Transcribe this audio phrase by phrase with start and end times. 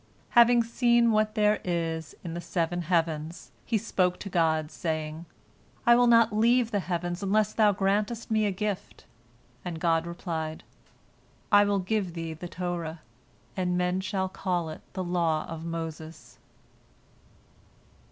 [0.29, 5.27] Having seen what there is in the seven heavens, he spoke to God, saying,
[5.85, 9.05] "I will not leave the heavens unless Thou grantest me a gift,"
[9.63, 10.63] and God replied,
[11.51, 13.01] "I will give thee the Torah,
[13.55, 16.39] and men shall call it the Law of Moses."